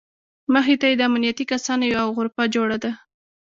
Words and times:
مخې 0.53 0.75
ته 0.81 0.85
یې 0.89 0.95
د 0.97 1.01
امنیتي 1.09 1.45
کسانو 1.53 1.83
یوه 1.93 2.11
غرفه 2.17 2.43
جوړه 2.55 2.77
ده. 2.83 2.91